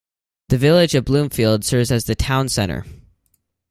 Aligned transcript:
The 0.49 0.57
village 0.57 0.95
of 0.95 1.05
Bloomfield 1.05 1.63
serves 1.63 1.91
as 1.91 2.05
the 2.05 2.15
town 2.15 2.49
center. 2.49 2.85